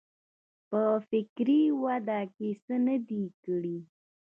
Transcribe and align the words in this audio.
په 0.69 0.81
فکري 1.09 1.61
وده 1.83 2.19
کې 2.35 2.49
څه 2.63 2.75
نه 2.85 2.95
دي 3.07 3.23
کړي. 3.43 3.77